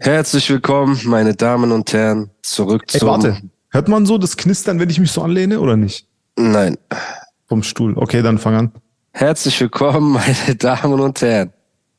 [0.00, 3.08] Herzlich willkommen, meine Damen und Herren, zurück Ey, zum...
[3.08, 3.42] warte.
[3.70, 6.06] Hört man so das Knistern, wenn ich mich so anlehne oder nicht?
[6.36, 6.78] Nein.
[7.48, 7.98] Vom Stuhl.
[7.98, 8.72] Okay, dann fang an.
[9.10, 10.12] Herzlich willkommen,
[10.46, 11.52] meine Damen und Herren,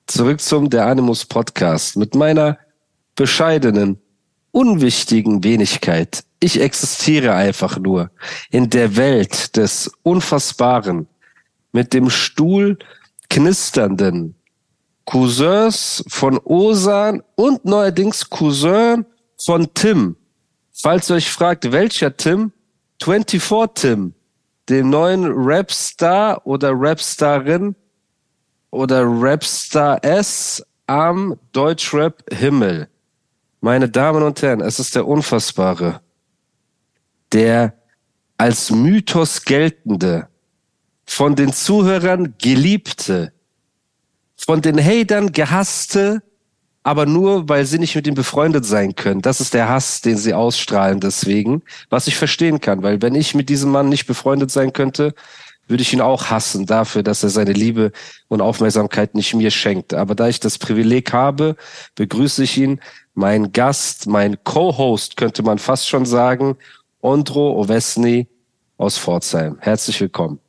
[0.08, 2.58] zurück zum Der Animus Podcast mit meiner
[3.16, 4.00] bescheidenen,
[4.52, 6.24] unwichtigen Wenigkeit.
[6.40, 8.12] Ich existiere einfach nur
[8.50, 11.08] in der Welt des Unfassbaren,
[11.74, 12.80] mit dem Stuhl
[13.30, 14.36] knisternden
[15.10, 19.08] Cousins von Osan und neuerdings Cousin
[19.44, 20.16] von Tim.
[20.72, 22.52] Falls ihr euch fragt, welcher Tim?
[23.02, 24.14] 24 Tim,
[24.70, 27.76] dem neuen Rapstar oder Rapstarin
[28.70, 32.88] oder Rapstar S am Deutschrap Himmel.
[33.62, 36.02] Meine Damen und Herren, es ist der Unfassbare,
[37.32, 37.74] der
[38.38, 40.28] als Mythos geltende,
[41.08, 43.34] von den Zuhörern geliebte,
[44.46, 46.22] von den Hatern gehasste,
[46.84, 49.22] aber nur, weil sie nicht mit ihm befreundet sein können.
[49.22, 53.36] Das ist der Hass, den sie ausstrahlen deswegen, was ich verstehen kann, weil wenn ich
[53.36, 55.14] mit diesem Mann nicht befreundet sein könnte,
[55.68, 57.92] würde ich ihn auch hassen dafür, dass er seine Liebe
[58.28, 59.94] und Aufmerksamkeit nicht mir schenkt.
[59.94, 61.56] Aber da ich das Privileg habe,
[61.96, 62.80] begrüße ich ihn,
[63.14, 66.58] mein Gast, mein Co-Host, könnte man fast schon sagen,
[67.02, 68.28] Ondro Ovesny
[68.78, 69.58] aus Pforzheim.
[69.60, 70.40] Herzlich willkommen.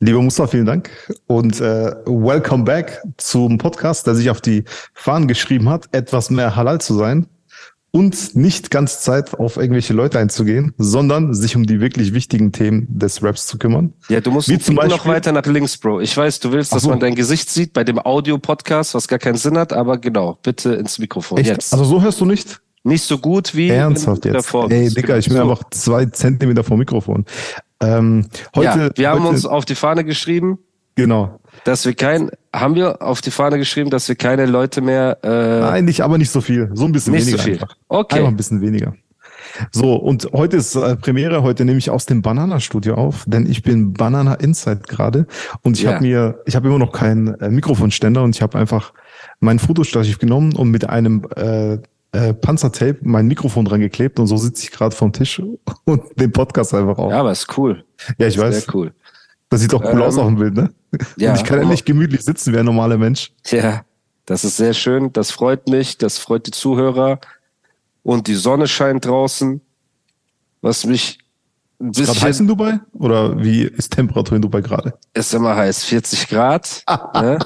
[0.00, 0.90] Lieber Musa, vielen Dank
[1.26, 4.62] und äh, welcome back zum Podcast, der sich auf die
[4.94, 7.26] Fahnen geschrieben hat, etwas mehr halal zu sein
[7.90, 12.86] und nicht ganz Zeit auf irgendwelche Leute einzugehen, sondern sich um die wirklich wichtigen Themen
[12.88, 13.92] des Raps zu kümmern.
[14.08, 16.00] Ja, du musst Wie zum noch Beispiel- weiter nach links, Bro.
[16.00, 16.90] Ich weiß, du willst, dass so.
[16.90, 20.74] man dein Gesicht sieht bei dem Audio-Podcast, was gar keinen Sinn hat, aber genau, bitte
[20.74, 21.38] ins Mikrofon.
[21.38, 21.48] Echt?
[21.48, 21.72] Jetzt.
[21.72, 22.60] Also so hörst du nicht?
[22.84, 24.34] nicht so gut wie Ernsthaft jetzt?
[24.34, 24.88] davor Ey.
[24.88, 25.50] Digga, ich bin Genau.
[25.50, 27.24] einfach zwei Zentimeter vom Mikrofon.
[27.80, 30.58] Ähm, heute, ja, wir haben heute, uns auf die Fahne geschrieben,
[30.94, 31.38] genau.
[31.64, 35.60] dass wir kein, haben wir auf die Fahne geschrieben, dass wir keine Leute mehr, äh,
[35.60, 36.70] Nein, nicht, aber nicht so viel.
[36.74, 37.52] So ein bisschen nicht so weniger viel.
[37.54, 37.76] einfach.
[37.88, 38.16] Okay.
[38.16, 38.94] Einfach ein bisschen weniger.
[39.72, 43.62] So, und heute ist äh, Premiere, heute nehme ich aus dem Banana-Studio auf, denn ich
[43.62, 45.26] bin Banana Inside gerade
[45.62, 45.92] und ich Ja.
[45.94, 48.92] habe mir, ich habe immer noch keinen äh, Mikrofonständer und ich habe einfach
[49.40, 51.78] mein Fotostativ genommen und mit einem äh,
[52.12, 55.40] äh, Panzertape mein Mikrofon dran geklebt und so sitze ich gerade vom Tisch
[55.84, 57.10] und den Podcast einfach auf.
[57.10, 57.84] Ja, aber ist cool.
[58.18, 58.64] Ja, ich weiß.
[58.64, 58.92] Sehr cool.
[59.50, 60.70] Das sieht doch cool Ähm, aus auf dem Bild, ne?
[61.16, 63.32] ja, und ich kann endlich gemütlich sitzen wie ein normaler Mensch.
[63.46, 63.82] Ja,
[64.26, 65.12] das ist sehr schön.
[65.12, 65.96] Das freut mich.
[65.96, 67.18] Das freut die Zuhörer.
[68.02, 69.60] Und die Sonne scheint draußen,
[70.60, 71.18] was mich
[71.80, 72.80] ein Gerade heiß in bisschen, Dubai?
[72.92, 74.94] Oder wie ist Temperatur in Dubai gerade?
[75.14, 76.84] ist immer heiß, 40 Grad.
[77.14, 77.38] ne?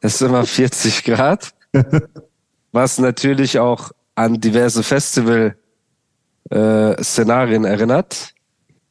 [0.00, 1.52] Ist immer 40 Grad.
[2.72, 3.90] Was natürlich auch
[4.20, 5.56] an diverse Festival
[6.50, 8.34] äh, Szenarien erinnert,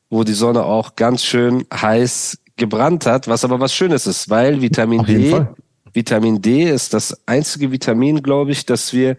[0.10, 4.60] wo die Sonne auch ganz schön heiß gebrannt hat, was aber was Schönes ist, weil
[4.62, 5.54] Vitamin D, Fall.
[5.94, 9.18] Vitamin D ist das einzige Vitamin, glaube ich, das wir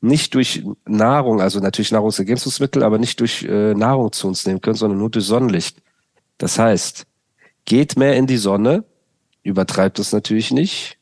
[0.00, 4.76] nicht durch Nahrung, also natürlich Nahrungsergänzungsmittel, aber nicht durch äh, Nahrung zu uns nehmen können,
[4.76, 5.82] sondern nur durch Sonnenlicht.
[6.38, 7.06] Das heißt,
[7.64, 8.84] geht mehr in die Sonne,
[9.42, 10.99] übertreibt es natürlich nicht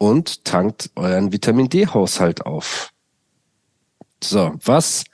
[0.00, 2.90] und tankt euren Vitamin D-Haushalt auf.
[4.24, 5.04] So, was,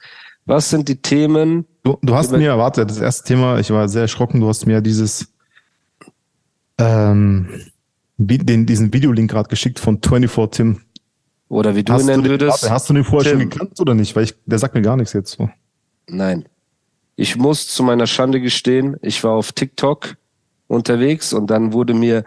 [0.47, 1.66] was sind die Themen?
[1.82, 4.80] Du, du hast mir, warte, das erste Thema, ich war sehr erschrocken, du hast mir
[4.80, 5.26] dieses,
[6.78, 7.48] ähm,
[8.16, 10.80] den, diesen Videolink gerade geschickt von 24 Tim.
[11.48, 12.62] Oder wie du hast, ihn du nennen den, würdest?
[12.62, 13.41] warte, hast du den vorher Tim.
[13.41, 14.14] schon gekannt oder nicht?
[14.14, 15.50] Weil ich, der sagt mir gar nichts jetzt so.
[16.06, 16.48] Nein.
[17.16, 20.16] Ich muss zu meiner Schande gestehen, ich war auf TikTok
[20.68, 22.24] unterwegs und dann wurde mir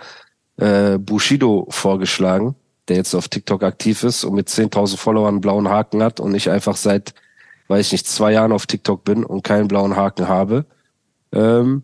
[0.60, 2.56] äh, Bushido vorgeschlagen,
[2.88, 6.36] der jetzt auf TikTok aktiv ist und mit 10.000 Followern einen blauen Haken hat und
[6.36, 7.14] ich einfach seit,
[7.68, 10.66] weiß ich nicht, zwei Jahren auf TikTok bin und keinen blauen Haken habe.
[11.32, 11.84] Ähm,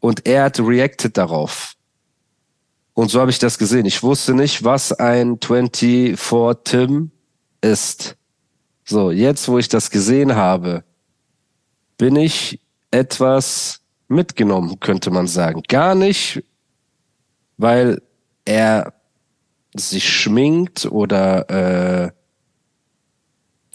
[0.00, 1.74] und er hat reacted darauf.
[2.92, 3.86] Und so habe ich das gesehen.
[3.86, 6.16] Ich wusste nicht, was ein 24
[6.64, 7.10] Tim
[7.60, 8.16] ist.
[8.84, 10.84] So, jetzt, wo ich das gesehen habe,
[11.96, 12.60] bin ich
[12.90, 15.62] etwas mitgenommen, könnte man sagen.
[15.66, 16.44] Gar nicht,
[17.56, 18.00] weil
[18.44, 18.92] er
[19.76, 22.10] sich schminkt oder äh,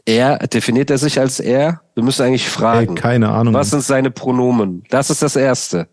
[0.06, 1.82] er, definiert er sich als er?
[1.94, 2.96] Wir müssen eigentlich Ey, fragen.
[2.96, 3.54] keine Ahnung.
[3.54, 4.84] was sind seine Pronomen?
[4.90, 5.88] Das ist das Erste.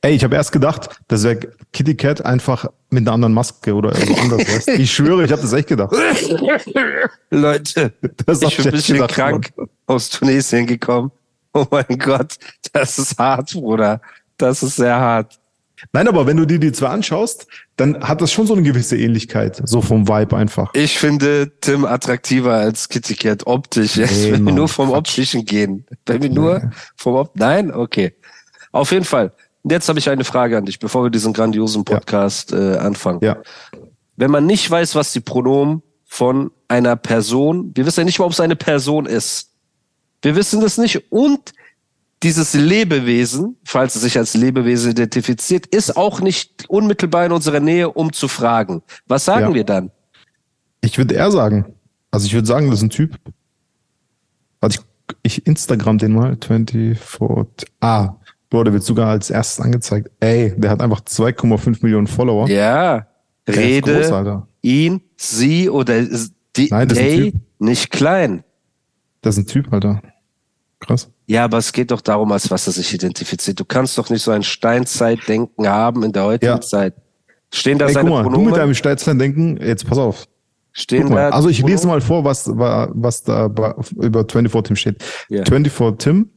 [0.00, 1.38] Ey, ich habe erst gedacht, das wäre
[1.72, 3.90] Kitty Cat einfach mit einer anderen Maske oder
[4.20, 4.40] anders.
[4.40, 4.68] weißt?
[4.70, 5.94] Ich schwöre, ich habe das echt gedacht.
[7.30, 7.92] Leute,
[8.24, 9.52] Das ich bin ein bisschen gedacht, krank
[9.86, 11.10] aus Tunesien gekommen.
[11.52, 12.36] Oh mein Gott,
[12.72, 14.00] das ist hart, Bruder.
[14.36, 15.38] Das ist sehr hart.
[15.92, 17.46] Nein, aber wenn du dir die zwei anschaust,
[17.76, 20.70] dann hat das schon so eine gewisse Ähnlichkeit, so vom Vibe einfach.
[20.74, 23.96] Ich finde Tim attraktiver als Kitty Cat optisch.
[23.96, 24.98] Jetzt, Nee, wenn wir nur vom Quatsch.
[24.98, 25.84] Optischen gehen.
[26.06, 27.72] Wenn wir nur vom Op Nein?
[27.72, 28.14] Okay.
[28.72, 29.32] Auf jeden Fall.
[29.62, 33.20] Und Jetzt habe ich eine Frage an dich, bevor wir diesen grandiosen Podcast äh, anfangen.
[33.22, 33.36] Ja.
[34.16, 38.24] Wenn man nicht weiß, was die Pronomen von einer Person, wir wissen ja nicht mal,
[38.26, 39.50] ob es eine Person ist.
[40.22, 41.12] Wir wissen das nicht.
[41.12, 41.52] Und
[42.22, 47.90] dieses Lebewesen, falls es sich als Lebewesen identifiziert, ist auch nicht unmittelbar in unserer Nähe,
[47.90, 48.82] um zu fragen.
[49.06, 49.54] Was sagen Ja.
[49.54, 49.90] wir dann?
[50.80, 51.74] Ich würde eher sagen,
[52.10, 53.16] also ich würde sagen, das ist ein Typ.
[54.60, 54.80] Also
[55.22, 57.68] ich, ich Instagram den mal, 24.
[57.80, 58.14] Ah,
[58.48, 60.10] Bro, der wird sogar als erstes angezeigt.
[60.20, 62.48] Ey, der hat einfach 2,5 Millionen Follower.
[62.48, 63.06] Ja,
[63.46, 64.48] Der rede groß, Alter.
[64.62, 66.02] ihn, sie oder
[66.56, 67.34] die, Nein, das ist ein Typ.
[67.58, 68.44] nicht klein.
[69.20, 70.00] Das ist ein Typ, Alter.
[70.78, 71.10] Krass.
[71.26, 73.58] Ja, aber es geht doch darum, als was er sich identifiziert.
[73.58, 76.60] Du kannst doch nicht so ein Steinzeitdenken haben in der heutigen Ja.
[76.60, 76.94] Zeit.
[77.52, 78.46] Stehen da Ey, guck seine mal, du Pronomen?
[78.50, 80.26] mit deinem Steitzlein denken, jetzt pass auf.
[80.72, 81.30] Stehen Guck mal.
[81.30, 83.46] da Also ich lese mal vor, was, wa- was da
[84.00, 85.04] über 24 Tim steht.
[85.28, 85.44] Ja.
[85.44, 86.30] 24 Tim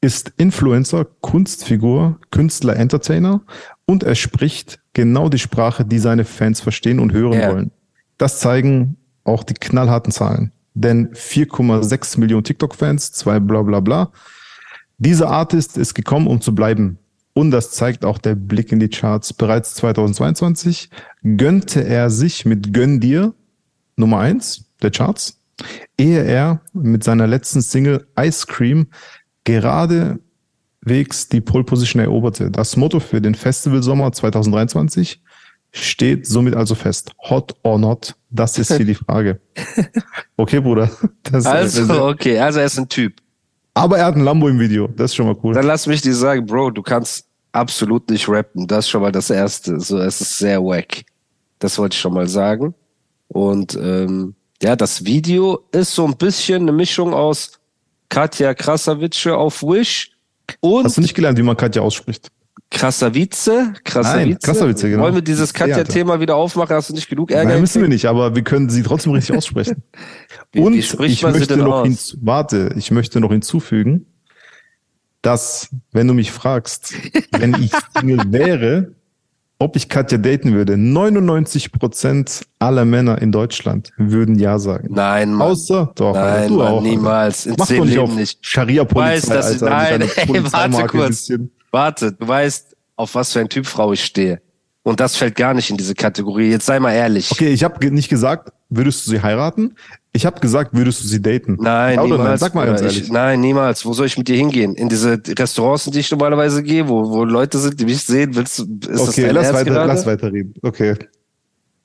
[0.00, 3.40] ist Influencer, Kunstfigur, Künstler, Entertainer
[3.86, 7.52] und er spricht genau die Sprache, die seine Fans verstehen und hören Ja.
[7.52, 7.70] wollen.
[8.18, 10.52] Das zeigen auch die knallharten Zahlen.
[10.74, 14.10] Denn 4,6 Millionen TikTok-Fans, zwei bla bla bla.
[14.98, 16.98] Dieser Artist ist gekommen, um zu bleiben.
[17.32, 19.32] Und das zeigt auch der Blick in die Charts.
[19.32, 20.88] Bereits 2022
[21.36, 23.34] gönnte er sich mit Gönn dir
[23.96, 25.40] Nummer eins der Charts,
[25.98, 28.88] ehe er mit seiner letzten Single Ice Cream
[29.44, 32.50] geradewegs die Pole Position eroberte.
[32.50, 35.22] Das Motto für den Festivalsommer 2023
[35.72, 37.12] steht somit also fest.
[37.30, 38.14] Hot or not?
[38.30, 39.40] Das ist hier die Frage.
[40.36, 40.90] Okay, Bruder.
[41.22, 43.20] Das Also, okay, also er ist ein Typ.
[43.74, 44.86] Aber er hat ein Lambo im Video.
[44.88, 45.54] Das ist schon mal cool.
[45.54, 48.66] Dann lass mich dir sagen, Bro, du kannst absolut nicht rappen.
[48.66, 49.80] Das ist schon mal das Erste.
[49.80, 51.04] So, es ist sehr wack.
[51.58, 52.74] Das wollte ich schon mal sagen.
[53.28, 57.52] Und ähm, ja, das Video ist so ein bisschen eine Mischung aus
[58.08, 60.12] Katja Krasavice auf Wish
[60.60, 62.30] und Hast du nicht gelernt, wie man Katja ausspricht?
[62.74, 63.50] Krasavice?
[63.84, 64.26] Krasavice?
[64.26, 65.04] Nein, Krasavice, genau.
[65.04, 65.54] Wollen wir dieses.
[65.54, 66.74] Katja-Thema wieder aufmachen?
[66.76, 67.50] Hast du nicht genug Ärger?
[67.50, 69.82] Nein, müssen wir nicht, aber wir können sie trotzdem richtig aussprechen.
[70.52, 72.16] Wie- Und wie ich möchte noch aus?
[72.20, 74.06] warte, ich möchte noch hinzufügen,
[75.22, 76.94] dass, wenn du mich fragst,
[77.32, 78.92] wenn ich Single wäre,
[79.58, 84.88] ob ich Katja daten würde, 99 Prozent aller Männer in Deutschland würden ja sagen.
[84.90, 85.52] Nein, Mann.
[85.52, 86.82] Außer, doch, Nein, du Mann, auch.
[86.82, 87.46] Niemals.
[87.56, 88.10] Mach doch nicht auf.
[88.40, 91.08] Scharia-Polizei, Alter, nein, ey, warte kurz.
[91.28, 91.52] bisschen.
[91.74, 94.40] Warte, du weißt, auf was für ein Typ Frau ich stehe.
[94.84, 96.48] Und das fällt gar nicht in diese Kategorie.
[96.50, 97.32] Jetzt sei mal ehrlich.
[97.32, 99.74] Okay, ich habe nicht gesagt, würdest du sie heiraten?
[100.12, 101.56] Ich habe gesagt, würdest du sie daten?
[101.58, 102.22] Nein, Ja niemals.
[102.28, 102.38] nein?
[102.38, 102.92] Sag mal ganz Bruder.
[102.92, 103.04] ehrlich.
[103.06, 103.84] Ich, nein, niemals.
[103.84, 104.76] Wo soll ich mit dir hingehen?
[104.76, 108.36] In diese Restaurants, in die ich normalerweise gehe, wo, wo Leute sind, die mich sehen.
[108.36, 109.88] Willst du, ist das okay, dein lass Ernst weiter, gerade?
[109.88, 110.54] lass weiter reden.
[110.62, 110.94] Okay.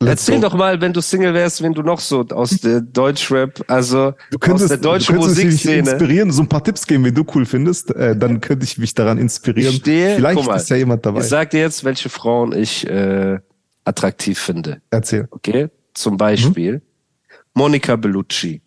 [0.02, 0.48] Let's Erzähl go.
[0.48, 4.64] doch mal, wenn du Single wärst, wenn du noch so aus der Deutschrap, also könntest,
[4.64, 5.78] aus der deutschen du könntest mich Musikszene.
[5.80, 8.94] inspirieren, so ein paar Tipps geben, wie du cool findest, äh, dann könnte ich mich
[8.94, 9.74] daran inspirieren.
[9.74, 11.20] Ich stehe, Vielleicht mal, ist ja jemand dabei.
[11.20, 13.40] Ich sag dir jetzt, welche Frauen ich äh,
[13.84, 14.82] attraktiv finde.
[14.90, 15.28] Erzähl.
[15.32, 15.68] Okay?
[15.94, 16.18] Zum Mhm.
[16.18, 16.82] Beispiel
[17.54, 18.62] Monica Bellucci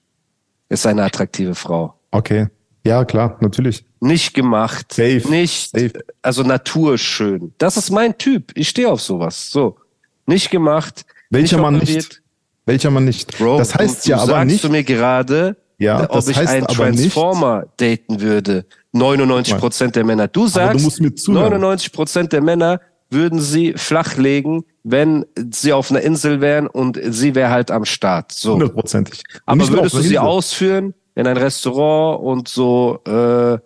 [0.68, 1.94] ist eine attraktive Frau.
[2.10, 2.48] Okay.
[2.84, 3.86] Ja, klar, natürlich.
[4.00, 5.92] Nicht gemacht, Safe, nicht, safe.
[6.20, 7.54] also naturschön.
[7.56, 8.50] Das ist mein Typ.
[8.54, 9.50] Ich stehe auf sowas.
[9.50, 9.78] So,
[10.26, 11.06] nicht gemacht.
[11.32, 12.22] Welcher Mann nicht?
[12.66, 13.36] Welcher Mann nicht?
[13.38, 14.64] Bro, das heißt du, ja du aber sagst nicht.
[14.64, 18.66] du mir gerade, Ja, ob das ich einen aber nicht- Transformer daten würde.
[18.92, 20.28] 99 Prozent der Männer.
[20.28, 21.44] Du sagst, du musst mir zuhören.
[21.50, 27.34] 99 Prozent der Männer würden sie flachlegen, wenn sie auf einer Insel wären und sie
[27.34, 28.32] wäre halt am Start.
[28.32, 28.52] So.
[28.54, 29.22] Hundertprozentig.
[29.34, 33.58] Und Aber würdest du sie ausführen in ein Restaurant und so äh,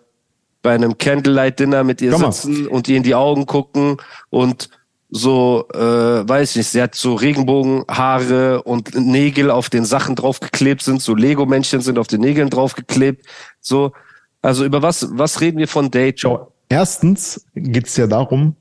[0.63, 2.31] bei einem Candlelight-Dinner mit ihr Komm mal.
[2.31, 3.97] sitzen und ihr in die Augen gucken
[4.29, 4.69] und
[5.09, 10.81] so, äh, weiß ich nicht, sie hat so Regenbogenhaare und Nägel auf den Sachen draufgeklebt
[10.81, 13.25] sind, so Lego-Männchen sind auf den Nägeln draufgeklebt.
[13.61, 13.93] So,
[14.41, 16.19] also über was, was reden wir von Date?
[16.19, 18.55] Schau, erstens geht's ja darum,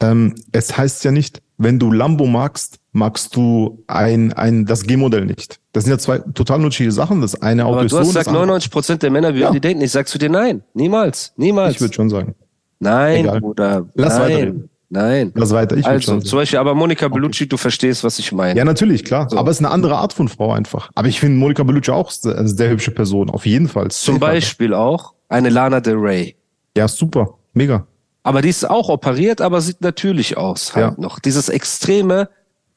[0.00, 5.24] ähm, es heißt ja nicht, wenn du Lambo magst, magst du ein, ein, das G-Modell
[5.24, 5.58] nicht.
[5.72, 7.22] Das sind ja zwei total unterschiedliche Sachen.
[7.22, 9.42] Das eine Auto Aber ist du so, hast gesagt, andere- 99 Prozent der Männer würden
[9.42, 9.50] Ja.
[9.50, 9.80] die daten.
[9.80, 10.62] Ich sag zu dir nein.
[10.74, 11.32] Niemals.
[11.36, 11.74] Niemals.
[11.74, 12.34] Ich würde schon sagen.
[12.78, 13.40] nein, Egal.
[13.40, 13.86] Bruder.
[13.94, 14.22] Lass nein.
[14.22, 14.70] weiterreden.
[14.88, 15.32] Nein.
[15.34, 15.76] Lass weiter.
[15.76, 16.38] Ich Also, zum.
[16.38, 18.56] Beispiel, aber Monica Bellucci, du verstehst, was ich meine.
[18.58, 19.28] Ja, natürlich, klar.
[19.28, 19.36] So.
[19.36, 20.90] Aber es ist eine andere Art von Frau einfach.
[20.94, 23.28] Aber ich finde Monika Bellucci auch eine sehr hübsche Person.
[23.30, 23.90] Auf jeden Fall.
[23.90, 24.34] Zum Safe, Alter.
[24.36, 26.36] Beispiel auch eine Lana Del Rey.
[26.76, 27.34] Ja, super.
[27.52, 27.86] Mega.
[28.22, 31.00] Aber die ist auch operiert, aber sieht natürlich aus halt Ja.
[31.02, 31.18] noch.
[31.18, 32.28] Dieses extreme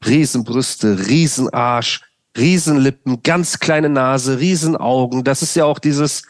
[0.06, 2.02] Riesenbrüste, Riesenarsch,
[2.38, 5.24] Riesenlippen, ganz kleine Nase, Riesenaugen.
[5.24, 6.24] Das ist ja auch dieses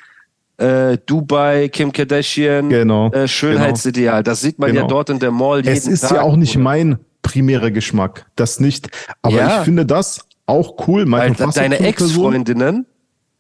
[0.59, 4.23] äh, Dubai, Kim Kardashian, Genau, äh, Schönheitsideal.
[4.23, 4.87] Das sieht man ja Genau.
[4.87, 6.11] dort in der Mall jeden Es ist Tag.
[6.17, 6.63] ja auch nicht oder?
[6.63, 8.89] mein primärer Geschmack, das nicht.
[9.21, 9.57] Aber Ja.
[9.59, 11.09] ich finde das auch cool.
[11.09, 12.85] Weil deine Ex-Freundinnen,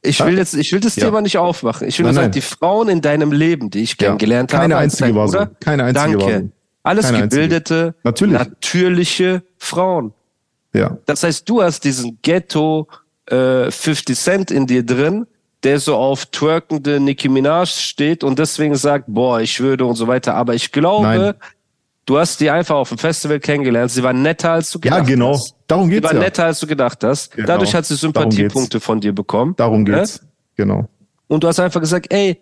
[0.01, 1.05] ich will jetzt, ich will das Ja.
[1.07, 1.87] Thema nicht aufmachen.
[1.87, 4.07] Ich will Nein, nur sagen, die Frauen in deinem Leben, die ich Ja.
[4.07, 5.39] kennengelernt Keine habe, einzige war so.
[5.59, 6.25] Keine einzige danke.
[6.33, 6.49] war so.
[6.83, 8.37] Alles Keine gebildete, Natürlich.
[8.39, 10.13] natürliche Frauen.
[10.73, 12.87] Ja, Das heißt, du hast diesen Ghetto
[13.29, 15.25] äh, 50 Cent in dir drin,
[15.63, 20.07] der so auf twerkende Nicki Minaj steht und deswegen sagt, boah, ich würde und so
[20.07, 20.35] weiter.
[20.35, 21.33] Aber ich glaube, Nein.
[22.05, 23.91] du hast die einfach auf dem Festival kennengelernt.
[23.91, 25.33] Sie war netter, als du ja gedacht genau.
[25.33, 25.55] hast.
[25.67, 26.19] Darum Sie geht's war ja.
[26.19, 27.31] netter, als du gedacht hast.
[27.35, 27.47] Genau.
[27.47, 29.55] Dadurch hat sie Darum Sympathiepunkte von dir bekommen.
[29.57, 29.97] Darum Ne?
[29.97, 30.21] geht's.
[30.55, 30.87] Genau.
[31.27, 32.39] Und du hast einfach gesagt, ey,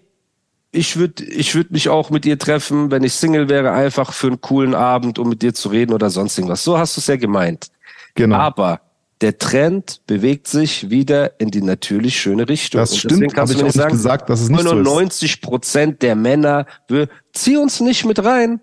[0.71, 4.27] ich würde ich würd mich auch mit ihr treffen, wenn ich Single wäre, einfach für
[4.27, 6.63] einen coolen Abend, um mit dir zu reden oder sonst irgendwas.
[6.63, 7.67] So hast du es ja gemeint.
[8.15, 8.35] Genau.
[8.35, 8.81] Aber
[9.21, 12.79] der Trend bewegt sich wieder in die natürlich schöne Richtung.
[12.79, 14.83] Das stimmt, deswegen hab kannst ich auch nicht sagen, gesagt, dass es nicht so ist.
[14.83, 18.61] 99 Prozent der Männer, wir, zieh uns nicht mit rein.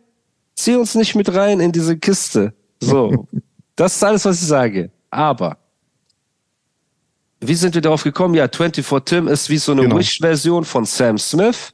[0.54, 2.54] Zieh uns nicht mit rein in diese Kiste.
[2.80, 3.26] So.
[3.76, 4.90] das ist alles, was ich sage.
[5.10, 5.58] Aber
[7.40, 8.34] wie sind wir darauf gekommen?
[8.34, 9.98] Ja, 24 Tim ist wie so eine Genau.
[9.98, 11.72] Wish-Version von Sam Smith.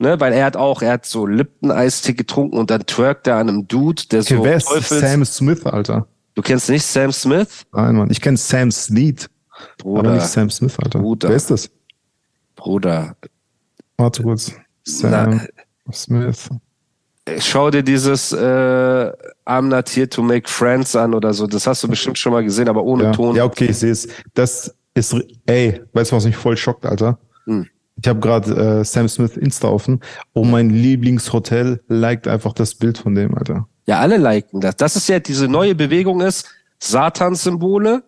[0.00, 3.48] Ne, weil er hat auch, er hat so Lipton-Eistee getrunken und dann twerkt er an
[3.48, 5.00] einem Dude, der so Okay, wer ist Teufels...
[5.00, 6.06] Sam Smith, Alter?
[6.38, 7.66] Du kennst nicht Sam Smith?
[7.72, 8.10] Nein, Mann.
[8.12, 9.28] Ich kenne Sam Snead,
[9.80, 11.00] aber Bruder, nicht Sam Smith, Alter.
[11.00, 11.30] Bruder.
[11.30, 11.68] Wer ist das?
[12.54, 13.16] Bruder.
[13.96, 14.52] Warte kurz.
[14.84, 15.40] Sam
[15.92, 16.48] Smith.
[17.40, 18.36] Schau dir dieses äh,
[19.46, 21.48] I'm not here to make friends an oder so.
[21.48, 23.34] Das hast du bestimmt schon mal gesehen, aber ohne Ja, Ton.
[23.34, 24.06] ja, okay, ich sehe es.
[24.34, 25.16] Das ist,
[25.46, 27.18] ey, weißt du, was mich voll schockt, Alter?
[27.46, 27.66] Hm.
[28.00, 29.98] Ich habe gerade äh, Sam Smith Insta offen
[30.34, 33.66] und mein Lieblingshotel liked einfach das Bild von dem, Alter.
[33.88, 34.76] Ja, alle liken das.
[34.76, 36.46] Das ist ja diese neue Bewegung ist
[36.78, 38.02] Satanssymbole,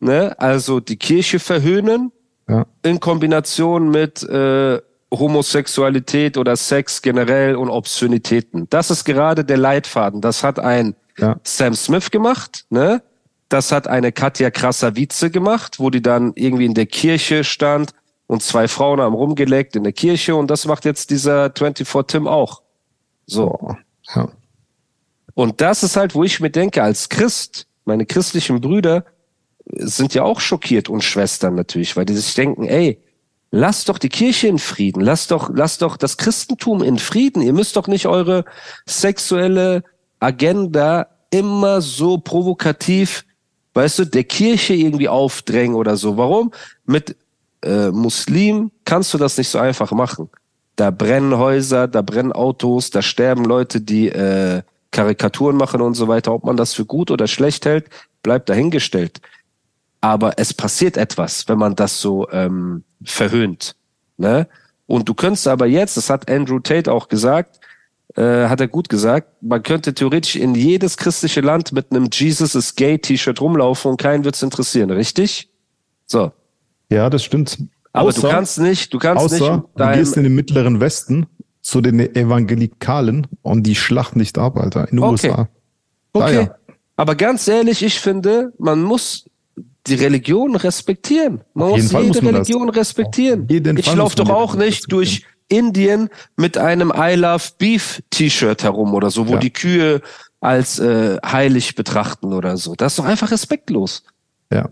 [0.00, 0.34] ne?
[0.40, 2.10] Also die Kirche verhöhnen
[2.48, 4.80] Ja, in Kombination mit äh,
[5.12, 8.66] Homosexualität oder Sex generell und Obszönitäten.
[8.68, 10.20] Das ist gerade der Leitfaden.
[10.20, 13.00] Das hat ein ja, Sam Smith gemacht, ne?
[13.48, 17.92] Das hat eine Katja Krasavice gemacht, wo die dann irgendwie in der Kirche stand
[18.26, 22.26] und zwei Frauen haben rumgeleckt in der Kirche und das macht jetzt dieser 24 Tim
[22.26, 22.62] auch.
[23.26, 23.76] So.
[24.16, 24.28] ja.
[25.34, 29.04] Und das ist halt, wo ich mir denke, als Christ, meine christlichen Brüder
[29.64, 33.00] sind ja auch schockiert und Schwestern natürlich, weil die sich denken, ey,
[33.50, 37.42] lasst doch die Kirche in Frieden, lasst doch, lasst doch das Christentum in Frieden.
[37.42, 38.44] Ihr müsst doch nicht eure
[38.86, 39.84] sexuelle
[40.18, 43.24] Agenda immer so provokativ,
[43.74, 46.16] weißt du, der Kirche irgendwie aufdrängen oder so.
[46.16, 46.52] Warum?
[46.84, 47.16] Mit
[47.62, 50.28] äh, Muslim kannst du das nicht so einfach machen.
[50.76, 54.62] Da brennen Häuser, da brennen Autos, da sterben Leute, die äh,
[54.92, 56.32] Karikaturen machen und so weiter.
[56.32, 57.86] Ob man das für gut oder schlecht hält,
[58.22, 59.20] bleibt dahingestellt.
[60.00, 63.74] Aber es passiert etwas, wenn man das so ähm, verhöhnt.
[64.16, 64.46] Ne?
[64.86, 67.60] Und du könntest aber jetzt, das hat Andrew Tate auch gesagt,
[68.14, 72.54] äh, hat er gut gesagt, man könnte theoretisch in jedes christliche Land mit einem Jesus
[72.54, 75.50] is gay T-Shirt rumlaufen und keinen wird's interessieren, richtig?
[76.06, 76.32] So.
[76.90, 77.58] ja, das stimmt.
[77.92, 80.80] Aber außer, du kannst nicht, du kannst außer nicht du deinem, gehst in den mittleren
[80.80, 81.26] Westen
[81.62, 85.28] zu den Evangelikalen und die schlachten nicht ab, Alter, in den Okay.
[85.30, 85.48] USA.
[86.12, 86.34] Okay.
[86.34, 86.54] ja.
[86.96, 89.24] Aber ganz ehrlich, ich finde, man muss
[89.86, 91.42] die Religion respektieren.
[91.54, 92.48] Man muss Fall jede muss man das.
[92.48, 93.42] Religion respektieren.
[93.44, 98.62] Auf jeden Ich laufe doch auch nicht durch Indien mit einem I Love Beef T-Shirt
[98.62, 99.38] herum oder so, wo Ja.
[99.38, 100.00] die Kühe
[100.40, 102.74] als äh, heilig betrachten oder so.
[102.74, 104.02] Das ist doch einfach respektlos.
[104.52, 104.68] Ja.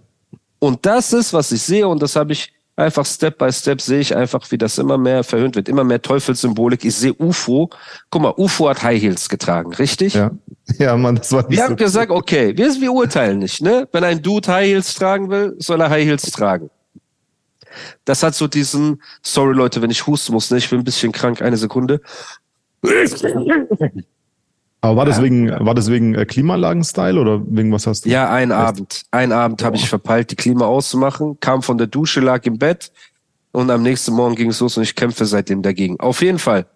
[0.59, 4.01] Und das ist, was ich sehe, und das habe ich einfach Step by Step sehe
[4.01, 6.85] ich einfach, wie das immer mehr verhöhnt wird, immer mehr Teufelssymbolik.
[6.85, 7.71] Ich sehe UFO.
[8.11, 10.15] Guck mal, UFO hat High Heels getragen, richtig?
[10.15, 10.31] Ja.
[10.79, 13.89] Ja, Mann, das war nicht Wir so haben gesagt, okay, wir, wir urteilen nicht, ne?
[13.91, 16.71] Wenn ein Dude High Heels tragen will, soll er High Heels tragen.
[18.05, 20.59] Das hat so diesen, sorry Leute, wenn ich husten muss, ne?
[20.59, 22.01] Ich bin ein bisschen krank, eine Sekunde.
[24.83, 28.09] Aber war das wegen, war das wegen äh, Klimaanlagen-Style oder wegen was hast du?
[28.09, 29.03] Ja, ein Abend.
[29.11, 32.91] Ein Abend habe ich verpeilt, die Klima auszumachen, kam von der Dusche, lag im Bett
[33.53, 36.01] und am nächsten Morgen ging es los und ich kämpfe seitdem dagegen.
[36.01, 36.67] Auf jeden Fall.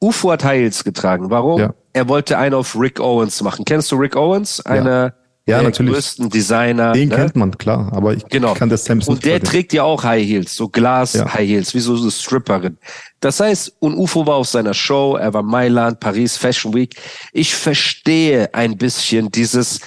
[0.00, 1.30] UFO hat Heels getragen.
[1.30, 1.60] Warum?
[1.60, 1.74] Ja.
[1.92, 3.64] Er wollte einen auf Rick Owens machen.
[3.64, 4.64] Kennst du Rick Owens?
[4.64, 5.12] Einer Ja,
[5.46, 5.92] der natürlich.
[5.92, 6.92] größten Designer.
[6.92, 7.16] Den ne?
[7.16, 7.92] kennt man, klar.
[7.94, 8.54] Aber ich Genau.
[8.54, 11.32] kann das Sam Smith Und der trägt ja auch High Heels, so Glas Ja.
[11.32, 12.78] High Heels, wie so eine Stripperin.
[13.20, 16.96] Das heißt, und UFO war auf seiner Show, er war Mailand, Paris Fashion Week.
[17.32, 19.80] Ich verstehe ein bisschen dieses,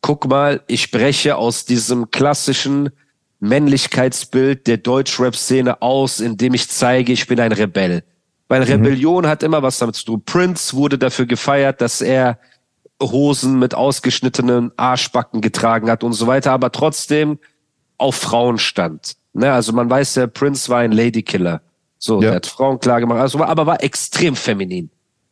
[0.00, 2.90] guck mal, ich breche aus diesem klassischen
[3.40, 8.02] Männlichkeitsbild der Deutschrap-Szene aus, indem ich zeige, ich bin ein Rebell.
[8.48, 10.22] Weil Rebellion hat immer was damit zu tun.
[10.24, 12.38] Prince wurde dafür gefeiert, dass er
[13.02, 17.38] Hosen mit ausgeschnittenen Arschbacken getragen hat und so weiter, aber trotzdem
[17.98, 19.14] auf Frauen stand.
[19.32, 21.60] Ne, also man weiß, der Prince war ein Ladykiller.
[21.98, 22.28] So, Ja.
[22.28, 24.90] der hat Frauen klar gemacht, also, aber war extrem feminin.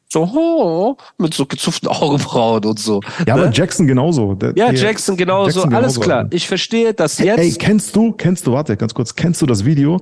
[0.08, 3.00] So, oh, mit so gezupften Augenbrauen und so.
[3.26, 3.42] Ja, ne?
[3.44, 4.34] aber Jackson genauso.
[4.34, 6.18] Der- Ja, Jackson genauso, Jackson alles genauso, klar.
[6.18, 6.36] Alter.
[6.36, 7.38] Ich verstehe das jetzt.
[7.38, 10.00] Ey, kennst du, kennst du, warte, ganz kurz, kennst du das Video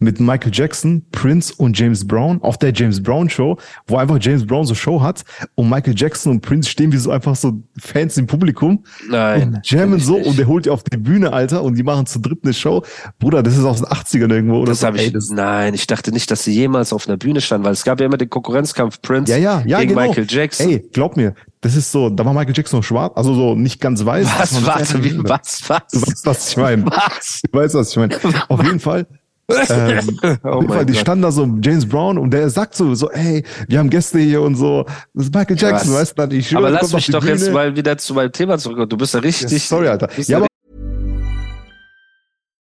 [0.00, 4.46] mit Michael Jackson, Prince und James Brown auf der James Brown Show, wo einfach James
[4.46, 5.24] Brown so Show hat
[5.56, 9.54] und Michael Jackson und Prince stehen wie so einfach so Fans im Publikum Nein.
[9.56, 10.26] und jammen so nicht.
[10.28, 12.84] und der holt die auf die Bühne, Alter, und die machen zu dritt eine Show.
[13.18, 14.86] Bruder, das ist aus den 80ern irgendwo oder Das so.
[14.86, 15.04] habe ich.
[15.04, 17.82] Ey, das, nein, ich dachte nicht, dass sie jemals auf einer Bühne standen, weil es
[17.84, 20.02] gab ja immer den Konkurrenzkampf Prince ja, ja, ja, gegen genau.
[20.08, 20.68] Michael Jackson.
[20.70, 23.80] Ey, glaub mir, das ist so, da war Michael Jackson noch schwarz, also so nicht
[23.80, 24.28] ganz weiß.
[24.38, 24.64] was?
[24.64, 25.58] Warte, wie, was?
[25.60, 25.92] Du Was?
[26.06, 26.86] weißt, was ich meine.
[26.86, 27.40] Was?
[27.50, 28.14] Du weißt, was ich meine.
[28.48, 29.06] Auf jeden Fall.
[29.50, 32.74] Ähm, Oh auf jeden mein Fall, die standen da so James Brown und der sagt
[32.74, 34.84] so, so, ey, wir haben Gäste hier und so.
[35.14, 36.16] Das ist Michael Jackson, Was?
[36.16, 37.52] weißt du, ich schwöre, Aber lass mich doch jetzt Bühne.
[37.54, 38.88] mal wieder zu meinem Thema zurückkommen.
[38.90, 39.50] Du bist ja richtig.
[39.50, 40.08] Ja, sorry, Alter.
[40.20, 40.46] Ja, aber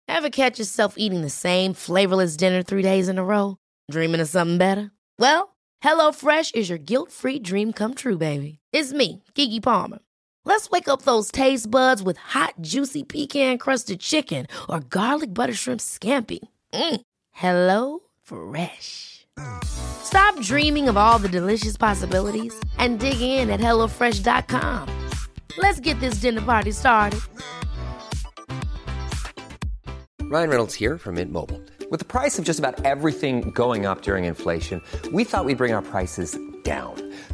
[0.08, 3.58] Ever catch yourself eating the same flavorless dinner three days in a row?
[3.92, 4.92] Dreaming of something better?
[5.20, 8.60] Well, HelloFresh is your guilt free dream come true, baby.
[8.72, 10.00] It's me, Gigi Palmer.
[10.46, 15.54] Let's wake up those taste buds with hot, juicy pecan crusted chicken or garlic butter
[15.54, 16.40] shrimp scampi.
[16.76, 17.02] Mm.
[17.32, 19.28] Hello Fresh.
[19.64, 24.90] Stop dreaming of all the delicious possibilities and dig in at HelloFresh.com.
[25.58, 27.22] Let's get this dinner party started.
[30.24, 31.62] Ryan Reynolds here from Mint Mobile.
[31.92, 34.82] With the price of just about everything going up during inflation,
[35.14, 37.05] we thought we'd bring our prices down.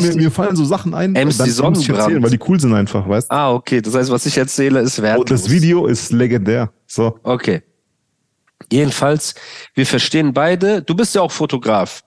[0.00, 1.88] mir, mir fallen so Sachen ein, muss ich Sonnenbrand.
[1.98, 3.34] erzählen, weil die cool sind einfach, weißt du?
[3.34, 3.80] Ah, okay.
[3.80, 5.20] Das heißt, was ich erzähle, ist wertlos.
[5.20, 6.70] Und das Video ist legendär.
[6.86, 7.18] So.
[7.22, 7.62] Okay.
[8.70, 9.34] Jedenfalls,
[9.74, 10.82] wir verstehen beide.
[10.82, 12.02] Du bist ja auch Fotograf.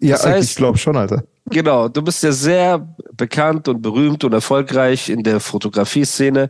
[0.00, 1.24] Ja, Das heißt- ich glaube schon, Alter.
[1.50, 6.48] Genau, du bist ja sehr bekannt und berühmt und erfolgreich in der Fotografie-Szene.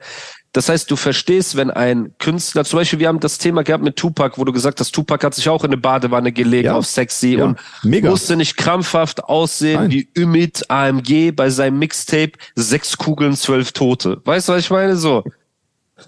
[0.54, 3.96] Das heißt, du verstehst, wenn ein Künstler, zum Beispiel, wir haben das Thema gehabt mit
[3.96, 6.76] Tupac, wo du gesagt hast, Tupac hat sich auch in eine Badewanne gelegt Ja.
[6.76, 7.44] auf sexy Ja.
[7.46, 8.08] und Mega.
[8.08, 9.90] musste nicht krampfhaft aussehen Nein.
[9.90, 14.22] wie Ümit AMG bei seinem Mixtape Sechs Kugeln, zwölf Tote.
[14.24, 14.96] Weißt du, was ich meine?
[14.96, 15.24] So.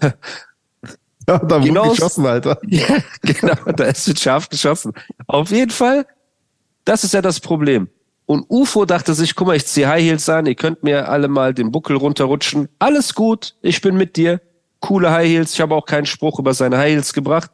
[1.29, 2.57] Ja, da Genau- wurde geschossen, Alter.
[2.67, 2.85] Ja,
[3.21, 4.93] genau, da ist mit scharf geschossen.
[5.27, 6.05] Auf jeden Fall,
[6.85, 7.89] das ist ja das Problem.
[8.27, 11.29] Und UFO dachte sich, guck mal, ich ziehe High Heels an, ihr könnt mir alle
[11.29, 12.67] mal den Buckel runterrutschen.
[12.77, 14.41] Alles gut, ich bin mit dir.
[14.81, 17.49] Coole High Heels, ich habe auch keinen Spruch über seine High Heels gebracht.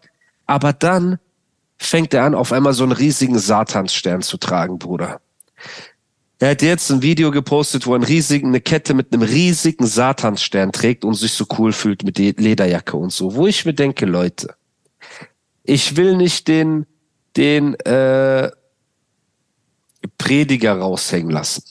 [0.48, 1.20] Aber dann
[1.78, 5.22] fängt er an, auf einmal so einen riesigen Satansstern zu tragen, Bruder.
[6.40, 9.86] Er hat jetzt ein Video gepostet, wo er einen riesigen, eine Kette mit einem riesigen
[9.86, 13.36] Satansstern trägt und sich so cool fühlt mit der Lederjacke und so.
[13.36, 14.56] Wo ich mir denke, Leute,
[15.64, 16.88] ich will nicht den,
[17.38, 18.50] den äh,
[20.18, 21.64] Prediger raushängen lassen.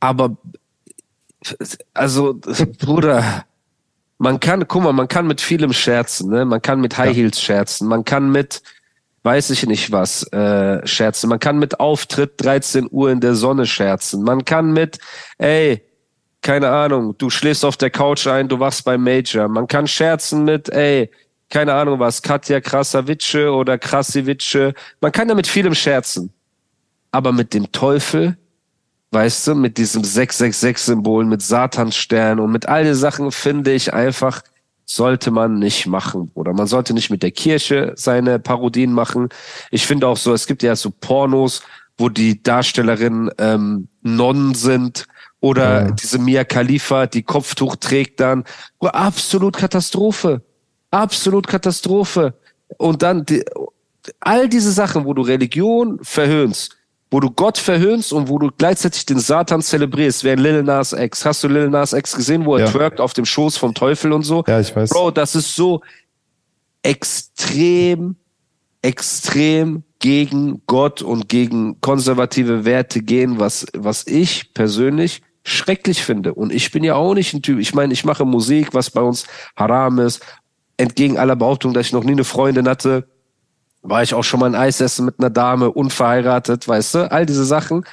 [0.00, 0.36] Aber
[1.92, 2.38] also,
[2.78, 3.44] Bruder,
[4.18, 6.44] man kann, guck mal, man kann mit vielem scherzen, ne?
[6.44, 8.62] Man kann mit High Heels scherzen, man kann mit,
[9.22, 13.66] weiß ich nicht was, äh, scherzen, man kann mit Auftritt 13 Uhr in der Sonne
[13.66, 14.98] scherzen, man kann mit,
[15.38, 15.82] ey,
[16.42, 20.44] keine Ahnung, du schläfst auf der Couch ein, du wachst beim Major, man kann scherzen
[20.44, 21.10] mit, ey,
[21.50, 26.32] keine Ahnung was, Katja Krasavice oder Krasivice, man kann ja mit vielem scherzen,
[27.10, 28.36] aber mit dem Teufel,
[29.12, 34.42] weißt du, mit diesem 666-Symbol, mit Satansstern und mit all den Sachen finde ich einfach,
[34.86, 36.30] sollte man nicht machen.
[36.34, 39.28] Oder man sollte nicht mit der Kirche seine Parodien machen.
[39.70, 41.62] Ich finde auch so, es gibt ja so Pornos,
[41.96, 45.06] wo die Darstellerinnen ähm, Nonnen sind
[45.40, 45.90] oder Ja.
[45.92, 48.44] diese Mia Khalifa, die Kopftuch trägt dann.
[48.80, 50.42] Absolut Katastrophe.
[50.94, 52.34] Absolut Katastrophe.
[52.78, 53.44] Und dann die,
[54.20, 56.76] all diese Sachen, wo du Religion verhöhnst,
[57.10, 61.24] wo du Gott verhöhnst und wo du gleichzeitig den Satan zelebrierst, während Lil Nas X.
[61.24, 62.70] Hast du Lil Nas X gesehen, wo er Ja.
[62.70, 64.44] twerkt auf dem Schoß vom Teufel und so?
[64.46, 64.90] Ja, ich weiß.
[64.90, 65.80] Bro, das ist so
[66.82, 68.16] extrem,
[68.82, 76.34] extrem gegen Gott und gegen konservative Werte gehen, was, was ich persönlich schrecklich finde.
[76.34, 77.58] Und ich bin ja auch nicht ein Typ.
[77.58, 79.24] Ich meine, ich mache Musik, was bei uns
[79.56, 80.20] haram ist.
[80.76, 83.06] Entgegen aller Behauptung, dass ich noch nie eine Freundin hatte,
[83.82, 87.12] war ich auch schon mal ein Eis essen mit einer Dame, unverheiratet, weißt du?
[87.12, 87.84] All diese Sachen.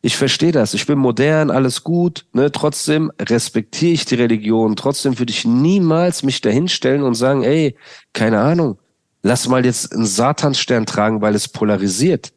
[0.00, 0.74] Ich verstehe das.
[0.74, 2.24] Ich bin modern, alles gut.
[2.32, 2.50] Ne?
[2.50, 4.76] Trotzdem respektiere ich die Religion.
[4.76, 7.76] Trotzdem würde ich niemals mich dahinstellen und sagen, ey,
[8.12, 8.78] keine Ahnung,
[9.22, 12.32] lass mal jetzt einen Satansstern tragen, weil es polarisiert.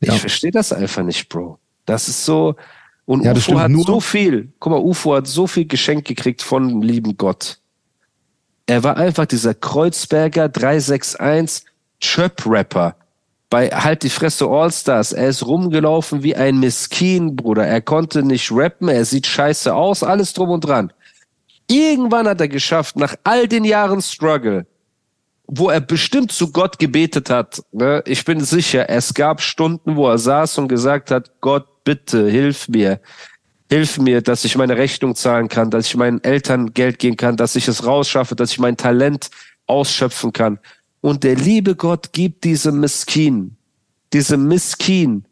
[0.00, 0.14] Ja.
[0.14, 1.58] Ich verstehe das einfach nicht, Bro.
[1.84, 2.54] Das ist so.
[3.04, 6.68] Und Ja, UFO hat so viel, guck mal, UFO hat so viel geschenkt gekriegt von
[6.68, 7.58] dem lieben Gott.
[8.68, 11.64] Er war einfach dieser Kreuzberger 361
[12.00, 12.96] Chöp-Rapper.
[13.48, 15.12] Bei Halt die Fresse Allstars.
[15.14, 17.66] Er ist rumgelaufen wie ein Miskin, Bruder.
[17.66, 20.92] Er konnte nicht rappen, er sieht scheiße aus, alles drum und dran.
[21.66, 24.66] Irgendwann hat er geschafft, nach all den Jahren Struggle,
[25.46, 27.62] wo er bestimmt zu Gott gebetet hat.
[27.72, 28.02] Ne?
[28.04, 32.68] Ich bin sicher, es gab Stunden, wo er saß und gesagt hat, Gott, bitte, hilf
[32.68, 33.00] mir.
[33.70, 37.36] Hilf mir, dass ich meine Rechnung zahlen kann, dass ich meinen Eltern Geld geben kann,
[37.36, 39.30] dass ich es rausschaffe, dass ich mein Talent
[39.66, 40.58] ausschöpfen kann.
[41.00, 43.56] Und der liebe Gott gibt diesem Miskin,
[44.12, 45.24] diesem Miskin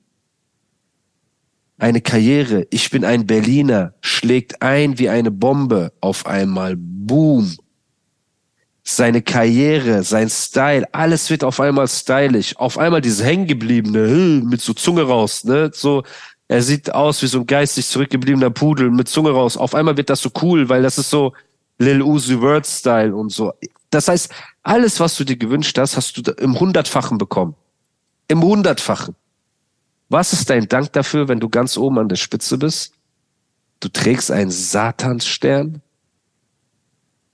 [1.78, 2.66] eine Karriere.
[2.70, 6.74] Ich bin ein Berliner, schlägt ein wie eine Bombe auf einmal.
[6.76, 7.56] Boom
[8.88, 12.56] seine Karriere, sein Style, alles wird auf einmal stylisch.
[12.56, 15.72] Auf einmal dieses hängengebliebene, äh, mit so Zunge raus, ne?
[15.74, 16.04] So,
[16.48, 19.56] er sieht aus wie so ein geistig zurückgebliebener Pudel mit Zunge raus.
[19.56, 21.32] Auf einmal wird das so cool, weil das ist so
[21.78, 23.52] Lil Uzi Word Style und so.
[23.90, 24.32] Das heißt,
[24.62, 27.54] alles, was du dir gewünscht hast, hast du im Hundertfachen bekommen.
[28.28, 29.14] Im Hundertfachen.
[30.08, 32.94] Was ist dein Dank dafür, wenn du ganz oben an der Spitze bist?
[33.80, 35.82] Du trägst einen Satansstern,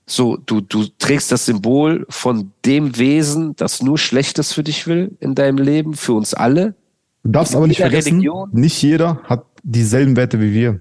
[0.05, 5.15] so, du, du trägst das Symbol von dem Wesen, das nur Schlechtes für dich will
[5.19, 6.75] in deinem Leben, für uns alle.
[7.23, 10.79] Du darfst aber nicht vergessen, Religion- nicht jeder hat dieselben Werte wie wir.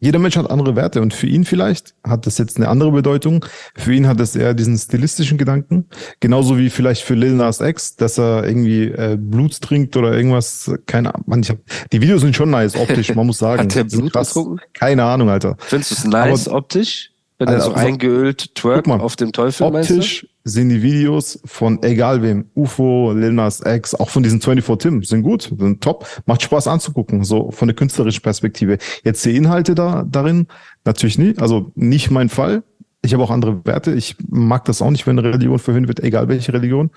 [0.00, 3.44] Jeder Mensch hat andere Werte und für ihn vielleicht hat das jetzt eine andere Bedeutung.
[3.76, 5.86] Für ihn hat es eher diesen stilistischen Gedanken.
[6.18, 10.72] Genauso wie vielleicht für Lil Nas X, dass er irgendwie äh, Blut trinkt oder irgendwas.
[10.86, 11.24] Keine Ahnung.
[11.28, 11.58] Man, ich hab,
[11.92, 13.62] die Videos sind schon nice optisch, man muss sagen.
[13.62, 14.36] Hat der Blut krass.
[14.72, 15.56] Keine Ahnung, Alter.
[15.60, 17.12] Findest du es nice optisch?
[17.38, 19.66] Wenn er Also, so also, eingeölt twerkt auf dem Teufel?
[19.68, 24.78] Optisch sind die Videos von egal wem, UFO, Lil Nas X, auch von diesen 24
[24.78, 28.78] Tim, sind gut, sind top, macht Spaß anzugucken, so von der künstlerischen Perspektive.
[29.04, 30.48] Jetzt die Inhalte da darin,
[30.84, 32.64] natürlich nicht, also nicht mein Fall.
[33.02, 33.92] Ich habe auch andere Werte.
[33.92, 36.90] Ich mag das auch nicht, wenn eine Religion verhöhnt wird, egal welche Religion.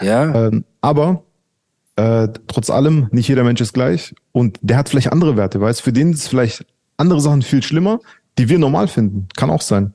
[0.00, 1.22] Ja, Ähm, aber
[1.96, 5.80] äh, trotz allem, nicht jeder Mensch ist gleich und der hat vielleicht andere Werte, weißt
[5.80, 6.66] für den ist vielleicht
[6.98, 8.00] andere Sachen viel schlimmer,
[8.38, 9.28] die wir normal finden.
[9.36, 9.94] Kann auch sein.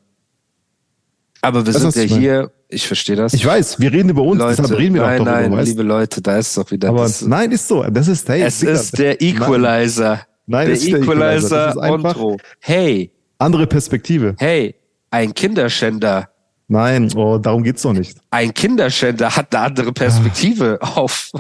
[1.42, 3.34] Aber wir du, sind ja hier, ich verstehe das.
[3.34, 5.68] Ich weiß, wir reden über uns, Leute, deshalb reden wir nein, auch darüber, nein, weißt
[5.70, 7.22] liebe Leute, da ist doch wieder Aber das.
[7.22, 7.84] nein, ist so.
[7.84, 10.22] Das ist, hey, es Digga, ist der Equalizer.
[10.46, 11.66] Nein, der ist der Equalizer.
[11.74, 12.38] Das Equalizer.
[12.60, 14.36] Hey, andere Perspektive.
[14.40, 14.76] hey,
[15.10, 16.30] ein Kinderschänder.
[16.68, 18.18] Nein, oh, darum geht's doch nicht.
[18.30, 21.32] ein Kinderschänder hat eine andere Perspektive auf.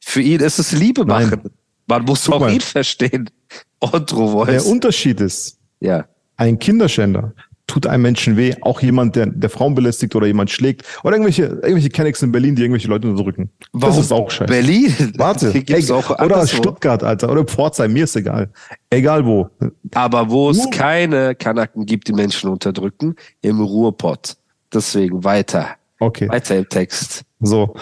[0.00, 1.30] Für ihn ist es Liebe Nein.
[1.30, 1.50] machen.
[1.86, 2.52] Man muss Guck auch mal.
[2.52, 3.30] ihn verstehen.
[3.82, 4.64] Der Voice.
[4.66, 6.06] Unterschied ist, Ja.
[6.36, 7.32] ein Kinderschänder
[7.66, 11.44] tut einem Menschen weh, auch jemand, der, der Frauen belästigt oder jemand schlägt oder irgendwelche,
[11.44, 13.50] irgendwelche Kennex in Berlin, die irgendwelche Leute unterdrücken.
[13.72, 14.52] das ist auch scheiße.
[14.52, 15.12] Berlin?
[15.16, 16.46] Warte, ey, oder.
[16.46, 18.50] Stuttgart, Alter, oder Pforzheim, mir ist egal.
[18.90, 19.48] Egal wo.
[19.94, 24.36] Aber wo es Nur- keine Kanaken gibt, die Menschen unterdrücken, im Ruhrpott.
[24.72, 25.70] Deswegen weiter.
[25.98, 26.28] Okay.
[26.28, 27.24] Weiter im Text.
[27.40, 27.74] So.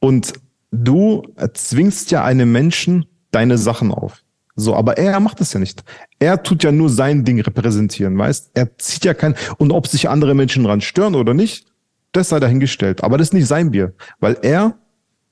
[0.00, 0.32] Und
[0.70, 1.22] du
[1.52, 4.21] zwingst ja einem Menschen deine Sachen auf.
[4.54, 5.82] So, aber er macht das ja nicht.
[6.18, 8.50] Er tut ja nur sein Ding repräsentieren, weißt?
[8.54, 11.66] Er zieht ja kein, und ob sich andere Menschen dran stören oder nicht,
[12.12, 13.02] das sei dahingestellt.
[13.02, 14.74] Aber das ist nicht sein Bier, weil er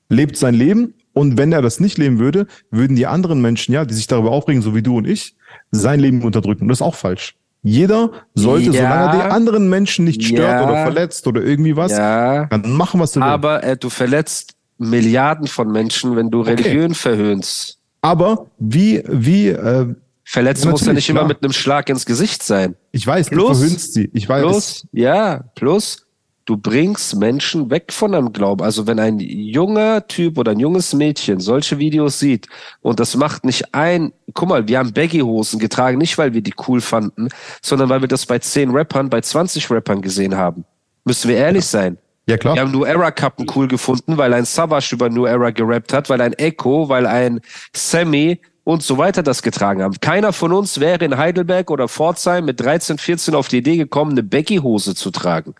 [0.09, 3.85] lebt sein Leben und wenn er das nicht leben würde, würden die anderen Menschen, ja,
[3.85, 5.37] die sich darüber aufregen, so wie du und ich,
[5.71, 6.63] sein Leben unterdrücken.
[6.63, 7.37] Und das ist auch falsch.
[7.63, 8.73] Jeder sollte, Ja.
[8.73, 10.65] solange er die anderen Menschen nicht stört Ja.
[10.65, 12.47] oder verletzt oder irgendwie was, Ja.
[12.47, 13.29] dann machen, was er will.
[13.29, 17.77] Aber äh, du verletzt Milliarden von Menschen, wenn du Religion verhöhnst.
[18.01, 21.29] Aber wie, wie, äh, Verletzt muss ja nicht immer klar.
[21.29, 22.77] mit einem Schlag ins Gesicht sein.
[22.93, 24.11] ich weiß, Plus- du verhöhnst sie.
[24.15, 24.43] Ich weiß.
[24.43, 26.07] Plus, ja, plus,
[26.45, 28.63] du bringst Menschen weg von einem Glauben.
[28.63, 32.47] Also wenn ein junger Typ oder ein junges Mädchen solche Videos sieht
[32.81, 36.55] und das macht nicht ein, guck mal, wir haben Baggy-Hosen getragen, nicht weil wir die
[36.69, 37.29] cool fanden,
[37.61, 40.65] sondern weil wir das bei 10 Rappern, bei 20 Rappern gesehen haben.
[41.05, 41.99] Müssen wir ehrlich sein.
[42.27, 42.55] Ja, klar.
[42.55, 46.09] Wir haben New Era Kappen cool gefunden, weil ein Savage über New Era gerappt hat,
[46.11, 47.41] weil ein Echo, weil ein
[47.75, 49.99] Sammy und so weiter das getragen haben.
[50.01, 54.13] Keiner von uns wäre in Heidelberg oder Pforzheim mit 13, 14 auf die Idee gekommen,
[54.13, 55.55] eine Becky-Hose zu tragen.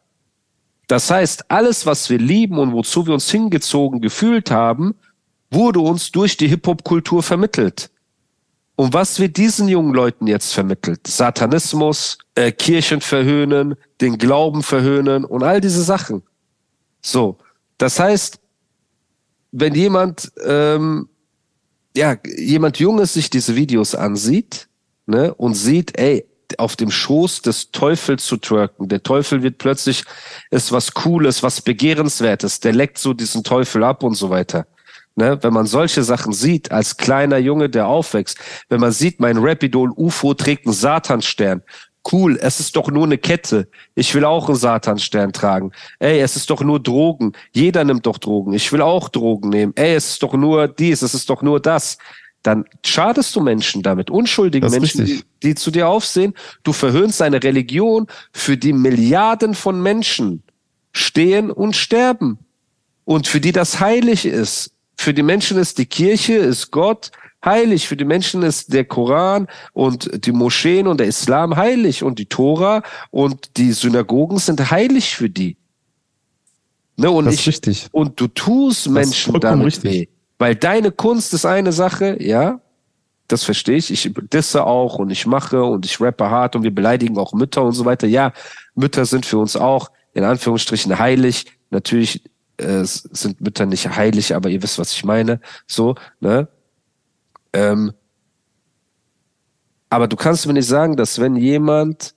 [0.87, 4.95] Das heißt, alles, was wir lieben und wozu wir uns hingezogen gefühlt haben,
[5.51, 7.91] wurde uns durch die Hip-Hop-Kultur vermittelt.
[8.77, 11.07] Und was wird diesen jungen Leuten jetzt vermittelt?
[11.07, 16.23] Satanismus, äh, Kirchen verhöhnen, den Glauben verhöhnen und all diese Sachen.
[17.03, 17.39] So,
[17.79, 18.41] das heißt,
[19.53, 21.09] wenn jemand ähm,
[21.97, 24.69] ja, jemand Junges sich diese Videos ansieht,
[25.07, 26.25] ne, und sieht, ey,
[26.59, 28.89] auf dem Schoß des Teufels zu twerken.
[28.89, 30.05] Der Teufel wird plötzlich,
[30.51, 32.59] ist was Cooles, was Begehrenswertes.
[32.59, 34.67] Der leckt so diesen Teufel ab und so weiter.
[35.17, 39.39] Ne, wenn man solche Sachen sieht, als kleiner Junge, der aufwächst, wenn man sieht, mein
[39.39, 41.63] Rapidol UFO trägt einen Satanstern.
[42.11, 43.69] Cool, es ist doch nur eine Kette.
[43.95, 45.73] Ich will auch einen Satanstern tragen.
[45.99, 47.33] Ey, es ist doch nur Drogen.
[47.53, 48.55] Jeder nimmt doch Drogen.
[48.55, 49.73] Ich will auch Drogen nehmen.
[49.77, 51.99] Ey, es ist doch nur dies, es ist doch nur das.
[52.43, 56.35] Dann schadest du Menschen damit, unschuldigen Menschen, die, die zu dir aufsehen.
[56.63, 60.43] Du verhöhnst eine Religion, für die Milliarden von Menschen
[60.93, 62.39] stehen und sterben
[63.05, 64.73] und für die das heilig ist.
[64.97, 67.11] Für die Menschen ist die Kirche, ist Gott
[67.45, 67.89] heilig.
[67.89, 72.27] Für die Menschen ist der Koran und die Moscheen und der Islam heilig und die
[72.27, 75.57] Tora und die Synagogen sind heilig für die.
[76.97, 77.89] Ne, und Das ist ich, richtig.
[77.93, 79.93] und du tust Menschen damit richtig.
[79.93, 80.07] weh.
[80.39, 82.61] Weil deine Kunst ist eine Sache, ja,
[83.29, 83.91] das verstehe ich.
[83.91, 87.63] Ich disse auch und ich mache und ich rappe hart und wir beleidigen auch Mütter
[87.63, 88.07] und so weiter.
[88.07, 88.33] Ja,
[88.75, 91.47] Mütter sind für uns auch in Anführungsstrichen heilig.
[91.71, 92.23] Natürlich
[92.57, 95.41] äh, sind Mütter nicht heilig, aber ihr wisst, was ich meine.
[95.67, 96.49] So, ne?
[97.53, 97.93] Ähm,
[99.89, 102.15] aber du kannst mir nicht sagen, dass wenn jemand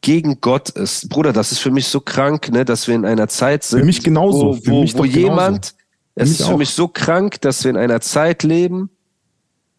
[0.00, 3.28] gegen Gott ist, Bruder, das ist für mich so krank, ne, dass wir in einer
[3.28, 5.74] Zeit sind, Für mich genauso, wo, für wo, mich wo jemand,
[6.14, 6.58] es ist für auch.
[6.58, 8.88] mich so krank, dass wir in einer Zeit leben,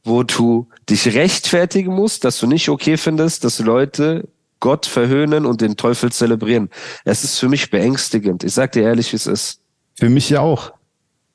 [0.04, 4.28] wo du dich rechtfertigen musst, dass du nicht okay findest, dass Leute
[4.60, 6.70] Gott verhöhnen und den Teufel zelebrieren.
[7.04, 8.44] Es ist für mich beängstigend.
[8.44, 9.60] Ich sag dir ehrlich, wie es ist.
[9.96, 10.72] Für mich ja auch.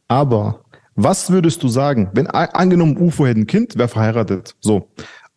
[0.09, 0.65] Aber
[0.97, 4.89] was würdest du sagen, wenn angenommen UFO hätte ein Kind, wäre verheiratet, so.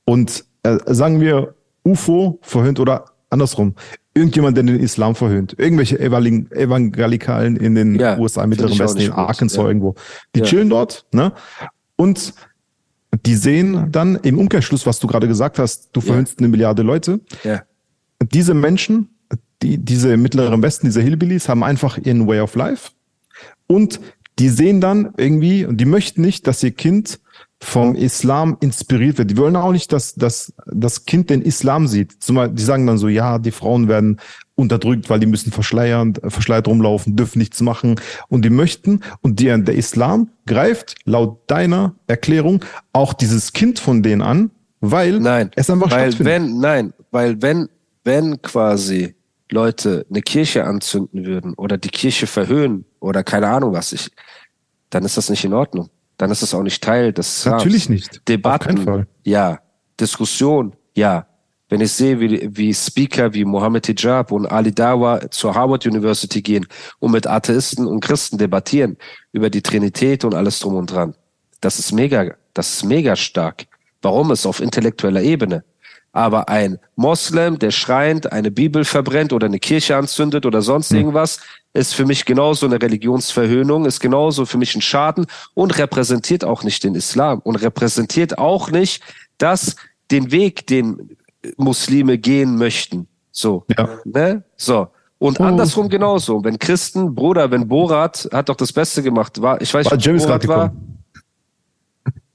[0.05, 1.53] Und äh, sagen wir,
[1.85, 3.75] UFO verhöhnt oder andersrum,
[4.13, 9.11] irgendjemand, der den Islam verhöhnt, irgendwelche Evangel- Evangelikalen in den Ja, USA, Mittleren Westen, in
[9.11, 9.67] Arkansas ja.
[9.67, 9.95] irgendwo.
[10.35, 10.45] Die Ja.
[10.45, 11.31] chillen dort, ne?
[11.95, 12.33] Und
[13.25, 17.19] die sehen dann im Umkehrschluss, was du gerade gesagt hast, du verhöhnst eine Milliarde Leute,
[17.43, 17.61] Ja.
[18.31, 19.09] diese Menschen,
[19.61, 22.91] die, diese mittleren Westen, diese Hillbillies, haben einfach ihren Way of Life
[23.67, 23.99] und
[24.39, 27.19] die sehen dann irgendwie, und die möchten nicht, dass ihr Kind
[27.62, 29.32] vom Islam inspiriert wird.
[29.32, 32.23] Die wollen auch nicht, dass, dass das Kind den Islam sieht.
[32.23, 34.19] Zumal, die sagen dann so, ja, die Frauen werden
[34.56, 37.99] unterdrückt, weil die müssen verschleiern, verschleiert rumlaufen, dürfen nichts machen.
[38.30, 44.04] Und die möchten, und die, der Islam greift laut deiner Erklärung auch dieses Kind von
[44.04, 46.34] denen an, weil Nein, es einfach weil stattfindet.
[46.34, 47.67] wenn, nein, weil wenn,
[48.06, 49.15] wenn quasi
[49.52, 54.09] Leute eine Kirche anzünden würden oder die Kirche verhöhnen oder keine Ahnung was ich,
[54.89, 55.89] dann ist das nicht in Ordnung.
[56.17, 57.45] Dann ist es auch nicht Teil des.
[57.45, 58.27] Natürlich nicht.
[58.27, 59.59] Debatten, ja.
[59.99, 61.25] Diskussion, ja.
[61.69, 66.41] Wenn ich sehe, wie, wie Speaker wie Mohammed Hijab und Ali Dawa zur Harvard University
[66.41, 66.65] gehen
[66.97, 68.97] und mit Atheisten und Christen debattieren
[69.31, 71.13] über die Trinität und alles drum und dran.
[71.62, 73.67] Das ist mega, das ist mega stark.
[74.01, 75.63] Warum ist auf intellektueller Ebene?
[76.12, 81.39] Aber ein Moslem, der schreiend eine Bibel verbrennt oder eine Kirche anzündet oder sonst irgendwas,
[81.73, 86.63] ist für mich genauso eine Religionsverhöhnung, ist genauso für mich ein Schaden und repräsentiert auch
[86.63, 89.03] nicht den Islam und repräsentiert auch nicht
[89.38, 89.75] das,
[90.12, 91.17] den Weg, den
[91.58, 93.08] Muslime gehen möchten.
[93.32, 93.65] So.
[93.77, 93.88] Ja.
[94.05, 94.43] Ne?
[94.58, 94.88] So.
[95.19, 95.43] Und Oh.
[95.43, 96.43] andersrum genauso.
[96.43, 100.01] Wenn Christen, Bruder, wenn Borat hat doch das Beste gemacht, war, ich weiß War nicht,
[100.01, 100.69] ob James Borat war.
[100.69, 100.88] gekommen.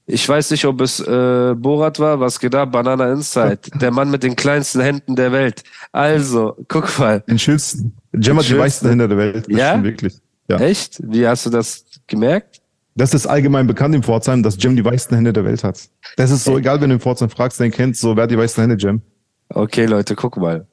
[0.07, 2.67] Ich weiß nicht, ob es äh, Borat war, was geht da?
[2.67, 3.59] Banana Inside.
[3.81, 5.63] Der Mann mit den kleinsten Händen der Welt.
[5.93, 7.21] Also, guck mal.
[7.21, 7.97] Den schönsten.
[8.13, 9.47] Jam hat die weichsten Hände der Welt.
[9.49, 9.83] Das Ja?
[9.83, 10.19] Wirklich.
[10.49, 10.59] Ja.
[10.59, 11.01] Echt?
[11.03, 12.61] Wie hast du das gemerkt?
[12.97, 15.81] Das ist allgemein bekannt im Pforzheim, dass Jam die weichsten Hände der Welt hat.
[16.17, 18.39] Das ist so egal, wenn du im Pforzheim fragst, den kennst, so, wer hat die
[18.39, 19.01] weichsten Hände, Jam?
[19.49, 20.67] Okay, Leute, guck mal.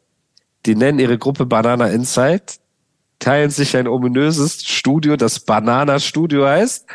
[0.65, 2.43] Die nennen ihre Gruppe Banana Inside,
[3.17, 6.85] teilen sich ein ominöses Studio, das Banana Studio heißt,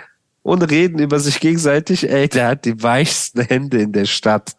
[0.46, 4.52] und reden über sich gegenseitig, ey, der hat die weichsten Hände in der Stadt.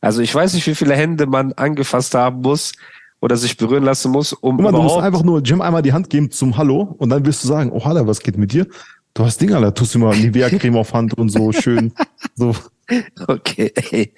[0.00, 2.72] Also ich weiß nicht, wie viele Hände man angefasst haben muss
[3.20, 5.92] oder sich berühren lassen muss, um Guck mal, du musst einfach nur Jim einmal die
[5.92, 8.66] Hand geben zum Hallo und dann wirst du sagen, oh Alter, was geht mit dir?
[9.12, 11.92] Du hast Ding, Alter, tust du mal Nivea-Creme auf Hand und so schön.
[12.34, 12.56] So.
[13.26, 14.14] Okay, ey.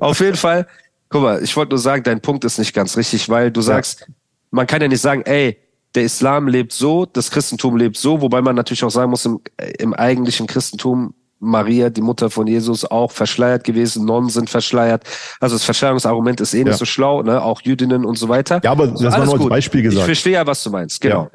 [0.00, 0.66] Auf jeden Fall,
[1.10, 4.06] guck mal, ich wollte nur sagen, dein Punkt ist nicht ganz richtig, weil du sagst,
[4.50, 5.58] man kann ja nicht sagen, ey,
[5.94, 9.40] der Islam lebt so, das Christentum lebt so, wobei man natürlich auch sagen muss, im,
[9.78, 15.02] im eigentlichen Christentum Maria, die Mutter von Jesus, auch verschleiert gewesen, Nonnen sind verschleiert.
[15.40, 16.78] Also das Verschleierungsargument ist eh nicht Ja.
[16.78, 17.42] so schlau, ne?
[17.42, 18.60] auch Jüdinnen und so weiter.
[18.62, 19.48] Ja, aber das war Alles nur als.
[19.48, 20.06] Beispiel Ich gesagt.
[20.06, 21.24] verstehe ja, was du meinst, genau.
[21.24, 21.30] Ja.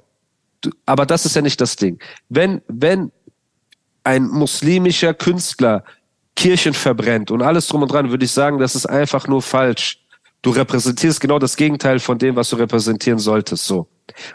[0.61, 1.99] Du, aber das ist ja nicht das Ding.
[2.29, 3.11] Wenn, wenn
[4.05, 5.83] ein muslimischer Künstler
[6.37, 9.99] Kirchen verbrennt und alles drum und dran, würde ich sagen, das ist einfach nur falsch.
[10.41, 13.87] Du repräsentierst genau das Gegenteil von dem, was du repräsentieren solltest, so.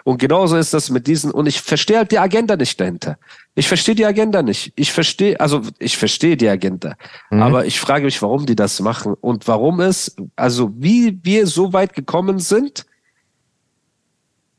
[0.05, 3.19] Und genauso ist das mit diesen, und ich verstehe halt die Agenda nicht dahinter.
[3.55, 4.73] Ich verstehe die Agenda nicht.
[4.77, 6.95] Ich verstehe, also ich verstehe die Agenda.
[7.31, 7.43] Mhm.
[7.43, 11.73] Aber ich frage mich, warum die das machen und warum es, also wie wir so
[11.73, 12.87] weit gekommen sind,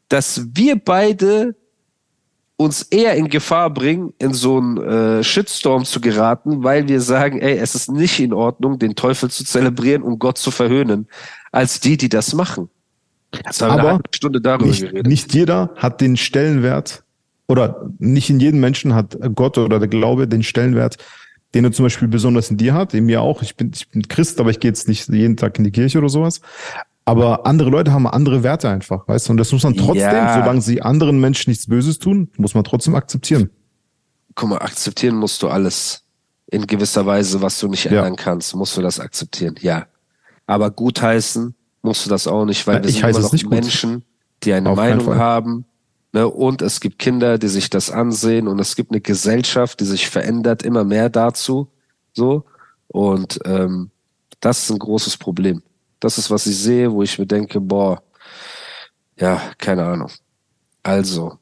[0.09, 1.55] dass wir beide
[2.55, 7.41] uns eher in Gefahr bringen, in so einen äh, Shitstorm zu geraten, weil wir sagen,
[7.41, 11.07] ey, es ist nicht in Ordnung, den Teufel zu zelebrieren und Gott zu verhöhnen,
[11.51, 12.69] als die, die das machen.
[13.33, 15.07] Jetzt haben Aber eine Stunde darüber nicht, geredet.
[15.07, 17.03] Nicht jeder hat den Stellenwert
[17.47, 20.97] oder nicht in jedem Menschen hat Gott oder der Glaube den Stellenwert,
[21.53, 23.41] den er zum Beispiel besonders in dir hat, in mir auch.
[23.41, 25.97] Ich bin, ich bin Christ, aber ich gehe jetzt nicht jeden Tag in die Kirche
[25.99, 26.41] oder sowas.
[27.05, 29.31] Aber andere Leute haben andere Werte einfach, weißt du?
[29.31, 30.39] Und das muss man trotzdem, ja.
[30.39, 33.49] solange sie anderen Menschen nichts Böses tun, muss man trotzdem akzeptieren.
[34.35, 36.03] Guck mal, akzeptieren musst du alles.
[36.47, 38.23] In gewisser Weise, was du nicht ändern ja.
[38.23, 39.87] kannst, musst du das akzeptieren, ja.
[40.45, 44.03] Aber gutheißen musst du das auch nicht, weil ja, wir sind immer noch Menschen,
[44.43, 45.65] die eine Auf Meinung haben.
[46.13, 46.27] Ne?
[46.27, 50.09] Und es gibt Kinder, die sich das ansehen und es gibt eine Gesellschaft, die sich
[50.09, 51.67] verändert immer mehr dazu.
[52.13, 52.45] So.
[52.87, 53.91] Und ähm,
[54.39, 55.61] das ist ein großes Problem.
[55.99, 58.01] Das ist, was ich sehe, wo ich mir denke, boah,
[59.17, 60.11] ja, keine Ahnung.
[60.83, 61.37] Also,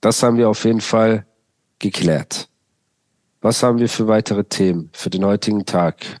[0.00, 1.26] das haben wir auf jeden Fall
[1.78, 2.48] geklärt.
[3.40, 6.20] Was haben wir für weitere Themen für den heutigen Tag?